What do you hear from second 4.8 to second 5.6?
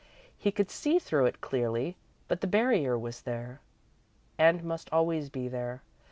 always be